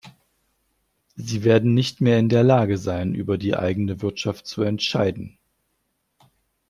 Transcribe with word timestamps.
Sie 1.15 1.43
werden 1.43 1.75
nicht 1.75 2.01
mehr 2.01 2.17
in 2.17 2.27
der 2.27 2.43
Lage 2.43 2.79
sein, 2.79 3.13
über 3.13 3.37
die 3.37 3.55
eigene 3.55 4.01
Wirtschaft 4.01 4.47
zu 4.47 4.63
entscheiden. 4.63 5.37